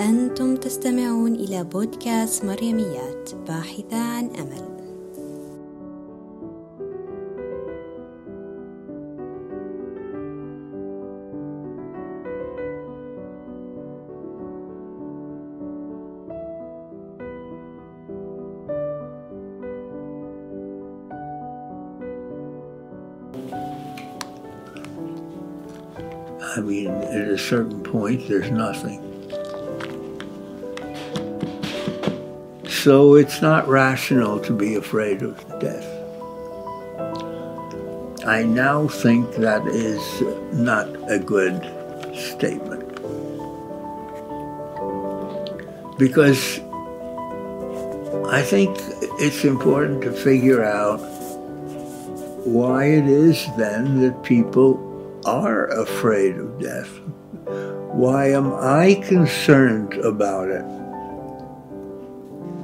[0.00, 4.78] أنتم تستمعون إلى بودكاست مريميات باحثة عن أمل
[26.56, 29.07] I mean, at a certain point, there's nothing.
[32.82, 35.84] So it's not rational to be afraid of death.
[38.24, 41.60] I now think that is not a good
[42.14, 42.86] statement.
[45.98, 46.60] Because
[48.30, 48.76] I think
[49.18, 51.00] it's important to figure out
[52.46, 54.78] why it is then that people
[55.26, 57.00] are afraid of death.
[57.90, 60.77] Why am I concerned about it?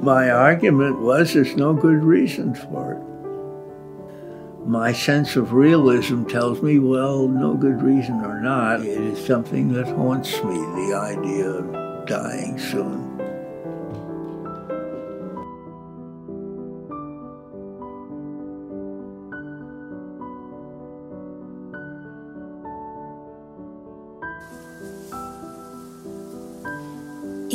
[0.01, 4.67] My argument was there's no good reason for it.
[4.67, 9.73] My sense of realism tells me, well, no good reason or not, it is something
[9.73, 13.14] that haunts me, the idea of dying soon.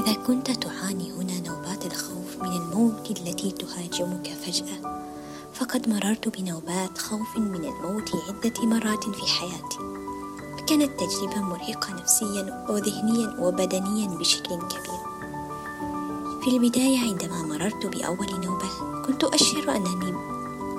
[0.00, 5.00] إذا كنت تعاني هنا نوبات الخوف من الموت التي تهاجمك فجأة
[5.54, 9.78] فقد مررت بنوبات خوف من الموت عدة مرات في حياتي.
[10.58, 15.00] فكانت تجربة مرهقة نفسيا وذهنيا وبدنيا بشكل كبير.
[16.44, 18.68] في البداية عندما مررت بأول نوبة
[19.06, 20.12] كنت أشعر أنني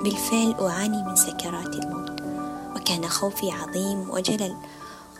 [0.04, 2.20] بالفعل أعاني من سكرات الموت
[2.76, 4.56] وكان خوفي عظيم وجلل.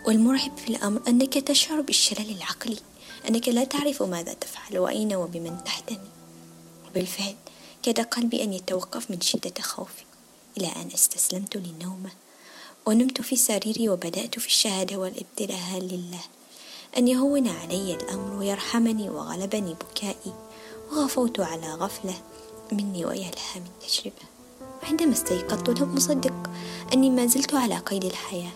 [0.07, 2.79] والمرعب في الأمر أنك تشعر بالشلل العقلي.
[3.29, 6.11] أنك لا تعرف ماذا تفعل وأين وبمن تحتمي
[6.89, 7.35] وبالفعل
[7.83, 10.05] كاد قلبي أن يتوقف من شدة خوفي.
[10.59, 12.11] إلى أن استسلمت للنومة
[12.87, 15.79] ونمت في سريري وبدأت في الشهادة والابتلاء.
[15.81, 16.21] لله
[16.99, 20.33] أن يهون علي الأمر ويرحمني وغلبني بكائي
[20.93, 22.15] وغفوت على غفلة
[22.73, 24.27] مني ويا لها من تجربة
[24.83, 26.51] وعندما استيقظت لم أصدق
[26.93, 28.53] أني ما زلت على قيد الحياة.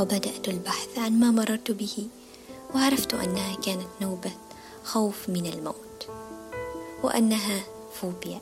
[0.00, 2.08] وبدأت البحث عن ما مررت به.
[2.74, 4.32] وعرفت أنها كانت نوبة
[4.84, 6.08] خوف من الموت
[7.02, 7.64] وأنها
[8.00, 8.40] فوبيا.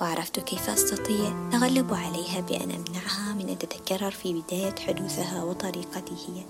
[0.00, 6.44] وعرفت كيف أستطيع التغلب عليها بأن أمنعها من أن تتكرر في بداية حدوثها وطريقتي هي.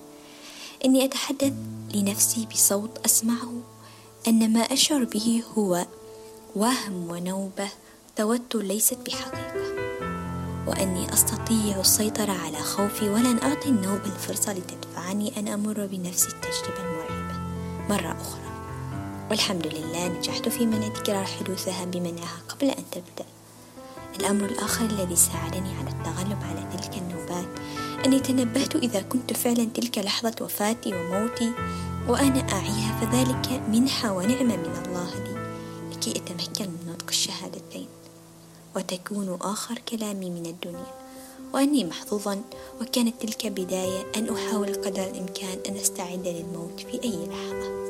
[0.84, 1.52] إني أتحدث
[1.94, 3.52] لنفسي بصوت أسمعه
[4.28, 5.86] أن ما أشعر به هو
[6.56, 7.68] وهم ونوبة
[8.16, 9.83] توتر ليست بحقيقة.
[10.66, 15.38] وأني أستطيع السيطرة على خوفي ولن أعطي النوبة الفرصة لتدفعني.
[15.38, 17.38] أن أمر بنفس التجربة المرعبة
[17.88, 18.44] مرة أخرى.
[19.30, 23.26] والحمد لله نجحت في منع تكرار حدوثها بمنعها قبل أن تبدأ.
[24.20, 27.48] الأمر الآخر الذي ساعدني على التغلب على تلك النوبات
[28.06, 31.52] أني تنبهت إذا كنت فعلا تلك لحظة وفاتي وموتي
[32.08, 35.23] وأنا أعيها فذلك منحة ونعمة من الله.
[38.76, 41.04] وتكون آخر كلامي من الدنيا.
[41.54, 42.42] وأني محظوظا
[42.80, 47.84] وكانت تلك بداية أن أحاول قدر الإمكان أن أستعد للموت في أي لحظة.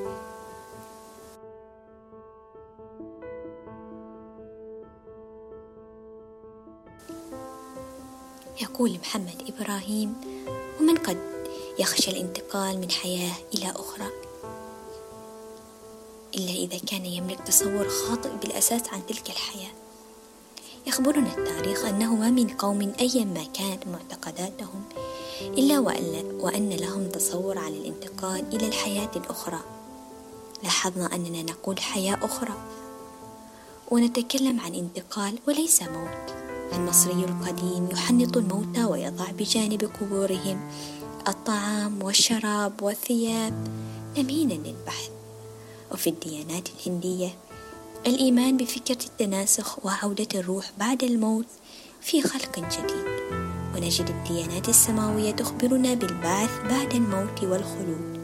[8.63, 10.15] يقول محمد إبراهيم
[10.81, 11.19] ومن قد
[11.79, 14.07] يخشى الانتقال من حياة إلى أخرى؟
[16.35, 19.84] إلا إذا كان يملك تصور خاطئ بالأساس عن تلك الحياة.
[20.87, 24.83] يخبرنا التاريخ أنه ما من قوم أيا ما كانت معتقداتهم
[25.43, 25.79] إلا
[26.41, 29.61] وأن لهم تصور عن الانتقال إلى الحياة الأخرى.
[30.63, 32.55] لاحظنا أننا نقول حياة أخرى.
[33.91, 36.35] ونتكلم عن انتقال وليس موت.
[36.73, 40.71] المصري القديم يحنط الموتى ويضع بجانب قبورهم
[41.29, 43.69] الطعام والشراب والثياب
[44.17, 45.11] تمهيدا للبحث
[45.93, 47.29] وفي الديانات الهندية
[48.07, 51.47] الإيمان بفكرة التناسخ وعودة الروح بعد الموت
[52.01, 53.05] في خلق جديد.
[53.75, 58.21] ونجد الديانات السماوية تخبرنا بالبعث بعد الموت والخلود.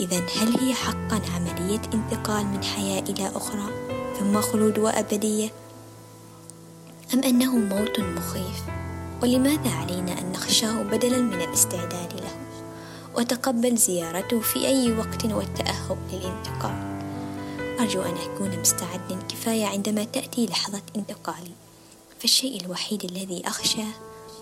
[0.00, 3.66] إذا هل هي حقا عملية انتقال من حياة إلى أخرى
[4.18, 5.50] ثم خلود وأبدية؟
[7.14, 8.62] أم أنه موت مخيف؟
[9.22, 12.36] ولماذا علينا أن نخشاه بدلا من الاستعداد له؟
[13.16, 16.89] وتقبل زيارته في أي وقت والتأهب للانتقال
[17.80, 21.50] أرجو أن أكون مستعدا كفاية عندما تأتي لحظة انتقالي.
[22.20, 23.84] فالشيء الوحيد الذي أخشى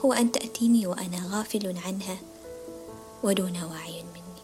[0.05, 2.19] هو أن تأتيني وأنا غافل عنها
[3.23, 4.43] ودون وعي مني.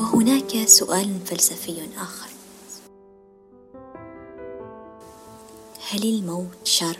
[0.00, 2.28] وهناك سؤال فلسفي آخر.
[5.90, 6.98] هل الموت شر؟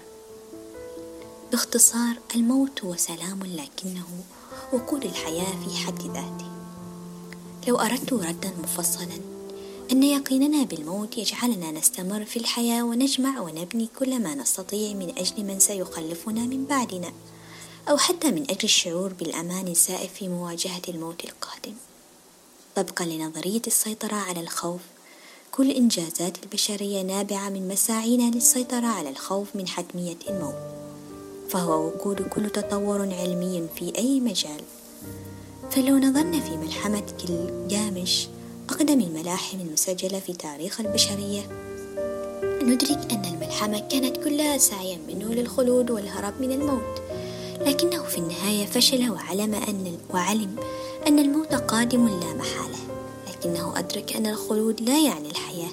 [1.52, 4.06] باختصار الموت هو سلام لكنه
[4.72, 6.46] وقود الحياة في حد ذاته.
[7.68, 9.18] لو أردت ردا مفصلا
[9.92, 15.58] أن يقيننا بالموت يجعلنا نستمر في الحياة ونجمع ونبني كل ما نستطيع من أجل من
[15.58, 17.12] سيخلفنا من بعدنا
[17.88, 21.74] أو حتى من أجل الشعور بالأمان الزائف في مواجهة الموت القادم.
[22.76, 24.80] طبقا لنظرية السيطرة على الخوف
[25.52, 30.85] كل إنجازات البشرية نابعة من مساعينا للسيطرة على الخوف من حتمية الموت.
[31.48, 34.60] فهو وقود كل تطور علمي في أي مجال.
[35.70, 37.02] فلو نظرنا في ملحمة
[37.68, 38.28] جامش
[38.70, 41.42] أقدم الملاحم المسجلة في تاريخ البشرية.
[42.62, 47.02] ندرك أن الملحمة كانت كلها سعيا منه للخلود والهرب من الموت.
[47.60, 50.56] لكنه في النهاية فشل وعلم أن وعلم
[51.06, 52.78] أن الموت قادم لا محالة.
[53.30, 55.70] لكنه أدرك أن الخلود لا يعني الحياة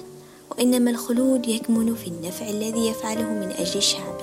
[0.50, 4.13] وإنما الخلود يكمن في النفع الذي يفعله من أجل شعبه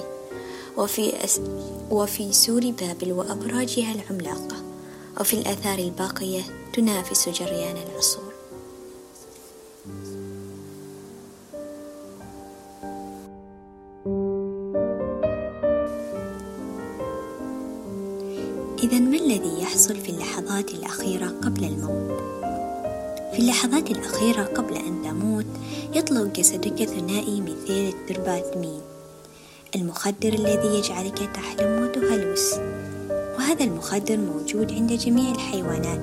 [0.78, 1.42] وفي, أس
[1.92, 4.56] وفي سور بابل وأبراجها العملاقة
[5.20, 6.42] وفي الآثار الباقية
[6.74, 8.32] تنافس جريان العصور
[18.84, 22.22] إذا ما الذي يحصل في اللحظات الأخيرة قبل الموت؟
[23.34, 25.46] في اللحظات الأخيرة قبل أن تموت
[25.96, 28.91] يطلق جسدك ثنائي مثير الترباتمين
[29.76, 32.54] المخدر الذي يجعلك تحلم وتهلوس.
[33.10, 36.00] وهذا المخدر موجود عند جميع الحيوانات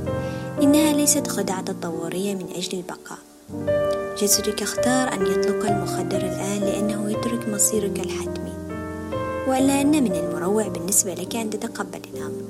[0.62, 3.18] إنها ليست خدعة تطورية من أجل البقاء.
[4.22, 8.52] جسدك اختار أن يطلق المخدر الآن لأنه يترك مصيرك الحتمي.
[9.48, 12.42] وإلا أن من المروع بالنسبة لك أن تتقبل الأمر.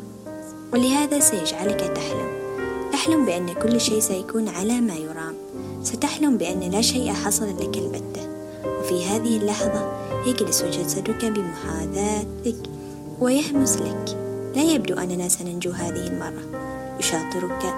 [0.72, 2.28] ولهذا سيجعلك تحلم.
[2.92, 5.34] تحلم بأن كل شيء سيكون على ما يرام.
[5.82, 8.28] ستحلم بأن لا شيء حصل لك البتة.
[8.80, 12.70] وفي هذه اللحظة يجلس جسدك بمحاذاتك
[13.20, 14.18] ويهمس لك.
[14.56, 16.44] لا يبدو أننا سننجو هذه المرة.
[17.00, 17.74] يشاطرك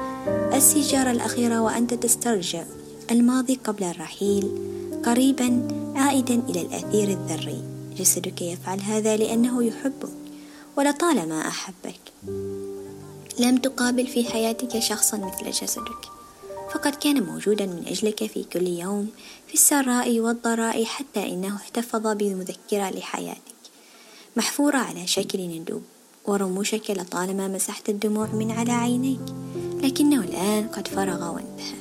[0.54, 2.64] السيجارة الأخيرة وأنت تسترجع
[3.10, 4.50] الماضي قبل الرحيل
[5.04, 7.62] قريبا عائدا إلى الأثير الذري.
[7.96, 10.10] جسدك يفعل هذا لأنه يحبك
[10.76, 12.00] ولطالما أحبك.
[13.38, 16.19] لم تقابل في حياتك شخصا مثل جسدك.
[16.74, 19.10] فقد كان موجودا من أجلك في كل يوم
[19.48, 23.60] في السراء والضراء حتى إنه احتفظ بمذكرة لحياتك.
[24.36, 25.82] محفورة على شكل ندوب
[26.26, 29.20] ورموشك لطالما مسحت الدموع من على عينيك
[29.82, 31.74] لكنه الآن قد فرغ وانتهى.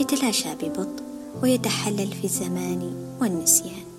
[0.00, 1.04] يتلاشى ببطء
[1.42, 3.91] ويتحلل في الزمان والنسيان.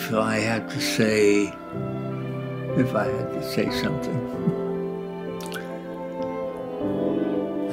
[0.00, 1.48] If I had to say,
[2.78, 4.20] if I had to say something,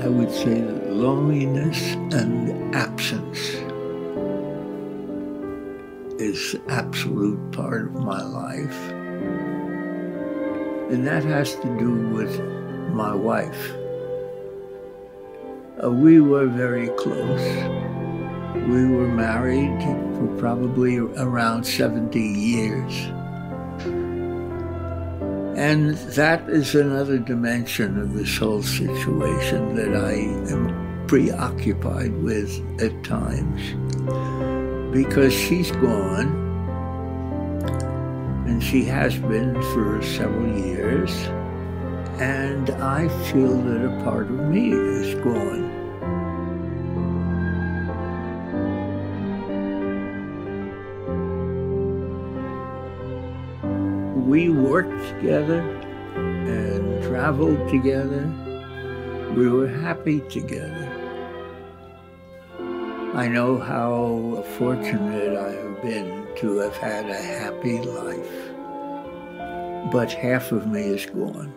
[0.03, 1.79] I would say that loneliness
[2.19, 3.39] and absence
[6.19, 8.89] is absolute part of my life.
[10.91, 12.39] And that has to do with
[12.91, 13.71] my wife.
[15.83, 17.84] Uh, we were very close.
[18.67, 19.79] We were married
[20.17, 22.93] for probably around 70 years.
[25.55, 30.13] And that is another dimension of this whole situation that I
[30.51, 33.61] am preoccupied with at times.
[34.91, 36.43] Because she's gone,
[38.47, 41.11] and she has been for several years,
[42.19, 45.74] and I feel that a part of me is gone.
[54.25, 55.59] We worked together
[56.15, 58.25] and traveled together.
[59.35, 60.91] We were happy together.
[63.13, 68.51] I know how fortunate I have been to have had a happy life.
[69.91, 71.53] But half of me is gone.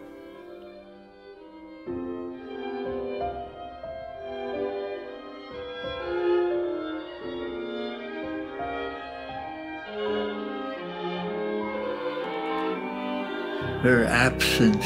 [13.82, 14.84] Her absence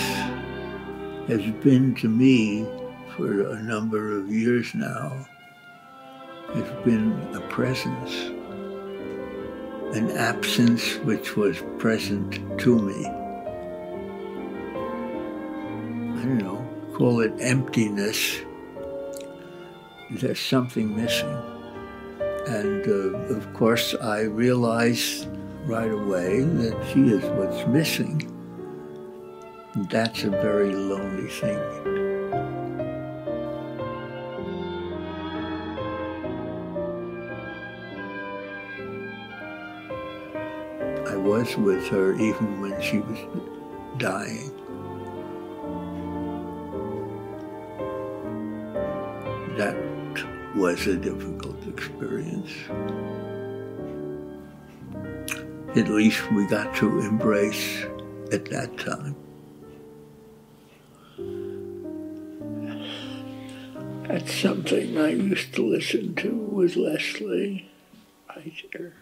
[1.27, 2.67] has been to me
[3.17, 5.27] for a number of years now,
[6.53, 8.13] has been a presence,
[9.97, 13.07] an absence which was present to me.
[16.21, 16.63] I don't know,
[16.95, 18.43] call it emptiness.
[20.11, 21.35] There's something missing.
[22.47, 25.29] And uh, of course, I realized
[25.65, 28.32] right away that she is what's missing.
[29.75, 31.59] That's a very lonely thing.
[41.09, 43.19] I was with her even when she was
[43.97, 44.51] dying.
[49.57, 49.75] That
[50.55, 52.53] was a difficult experience.
[55.75, 57.87] At least we got to embrace
[58.33, 59.17] at that time.
[64.23, 67.69] That's something I used to listen to with Leslie
[68.29, 68.95] right here.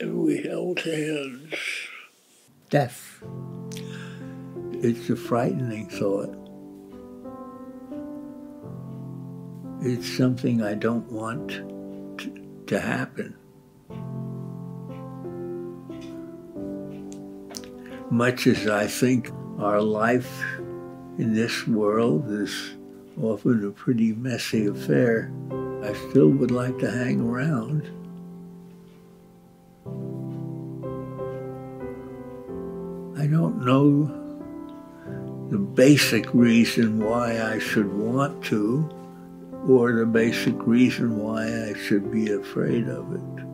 [0.00, 1.54] And we held hands.
[2.68, 3.24] Death.
[4.74, 6.36] It's a frightening thought.
[9.82, 11.79] It's something I don't want
[12.70, 13.36] to, happen.
[18.10, 20.42] Much as I think our life
[21.18, 22.76] in this world is
[23.20, 25.30] often a pretty messy affair,
[25.82, 27.82] I still would like to hang around.
[33.18, 34.16] I don't know
[35.50, 38.88] the basic reason why I should want to
[39.70, 43.44] or the basic reason why I should be afraid of it.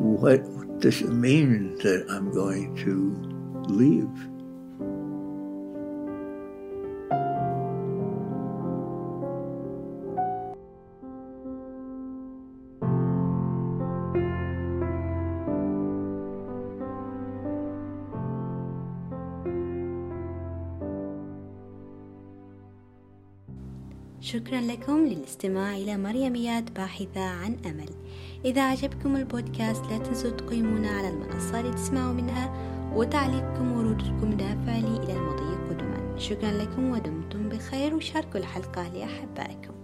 [0.00, 2.94] What does it mean that I'm going to
[3.70, 4.33] leave?
[24.34, 27.90] شكرا لكم للاستماع إلى مريميات باحثة عن أمل.
[28.44, 32.54] إذا عجبكم البودكاست لا تنسوا تقيمونا على المنصة اللي تسمعوا منها
[32.94, 36.18] وتعليقكم وردودكم دافع لي إلى المضي قدما.
[36.18, 39.74] شكرا لكم ودمتم بخير وشاركوا الحلقة لأحبائكم.